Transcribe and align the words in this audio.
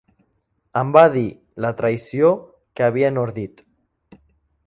Em 0.79 0.93
va 0.95 1.03
dir 1.15 1.25
la 1.65 1.71
traïció 1.81 2.31
que 2.79 2.87
havien 2.87 3.23
ordit. 3.27 3.65